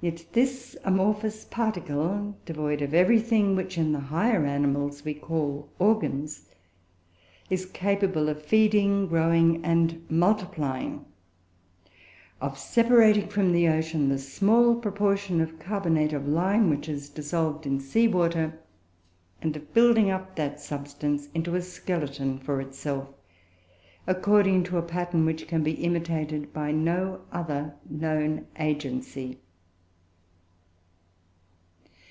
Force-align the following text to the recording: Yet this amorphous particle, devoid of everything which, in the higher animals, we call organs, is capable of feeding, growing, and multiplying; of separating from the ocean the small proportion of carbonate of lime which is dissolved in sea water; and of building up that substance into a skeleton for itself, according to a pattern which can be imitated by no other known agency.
Yet 0.00 0.26
this 0.32 0.76
amorphous 0.84 1.44
particle, 1.44 2.38
devoid 2.46 2.82
of 2.82 2.94
everything 2.94 3.56
which, 3.56 3.76
in 3.76 3.90
the 3.90 3.98
higher 3.98 4.46
animals, 4.46 5.04
we 5.04 5.12
call 5.12 5.72
organs, 5.80 6.48
is 7.50 7.66
capable 7.66 8.28
of 8.28 8.40
feeding, 8.40 9.08
growing, 9.08 9.64
and 9.64 10.04
multiplying; 10.08 11.04
of 12.40 12.56
separating 12.56 13.26
from 13.26 13.50
the 13.50 13.66
ocean 13.66 14.08
the 14.08 14.20
small 14.20 14.76
proportion 14.76 15.40
of 15.40 15.58
carbonate 15.58 16.12
of 16.12 16.28
lime 16.28 16.70
which 16.70 16.88
is 16.88 17.10
dissolved 17.10 17.66
in 17.66 17.80
sea 17.80 18.06
water; 18.06 18.56
and 19.42 19.56
of 19.56 19.74
building 19.74 20.10
up 20.10 20.36
that 20.36 20.60
substance 20.60 21.28
into 21.34 21.56
a 21.56 21.60
skeleton 21.60 22.38
for 22.38 22.60
itself, 22.60 23.08
according 24.06 24.62
to 24.62 24.78
a 24.78 24.82
pattern 24.82 25.24
which 25.26 25.48
can 25.48 25.64
be 25.64 25.72
imitated 25.72 26.52
by 26.52 26.70
no 26.70 27.22
other 27.32 27.74
known 27.90 28.46
agency. 28.60 29.40